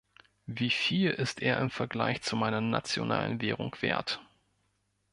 [0.47, 4.19] Wieviel ist er im Vergleich zu meiner nationalen Währung wert?